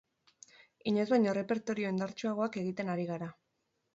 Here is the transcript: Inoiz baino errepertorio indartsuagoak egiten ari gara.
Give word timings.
Inoiz 0.91 1.05
baino 1.11 1.29
errepertorio 1.33 1.91
indartsuagoak 1.95 2.57
egiten 2.63 2.89
ari 2.97 3.07
gara. 3.13 3.31